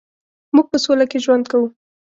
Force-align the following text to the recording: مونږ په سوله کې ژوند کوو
مونږ 0.53 0.67
په 0.71 0.77
سوله 0.83 1.05
کې 1.11 1.17
ژوند 1.25 1.45
کوو 1.51 1.67